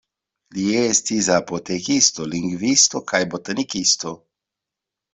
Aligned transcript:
Li 0.55 0.63
estis 0.83 1.29
apotekisto, 1.35 2.27
lingvisto 2.33 3.05
kaj 3.15 3.23
botanikisto. 3.37 4.19